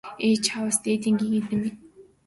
Ээ 0.27 0.35
чааваас 0.45 0.77
дээдийн 0.83 1.15
гэгээнтэн 1.19 1.59
минь! 1.61 1.79